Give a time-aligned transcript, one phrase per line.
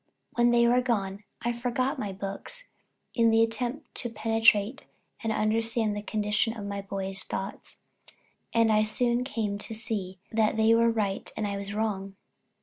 [0.33, 2.69] When they were gone, I forgot my books
[3.13, 4.85] in the attempt to penetrate
[5.21, 7.77] and understand the condition of my boys' thoughts;
[8.51, 12.15] and I soon came to see that they were right and I was wrong.